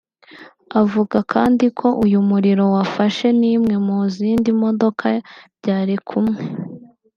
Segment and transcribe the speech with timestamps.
[0.81, 5.05] Avuga kandi ko uyu muriro wafashe n’imwe mu zindi modoka
[5.59, 6.39] byari kumwe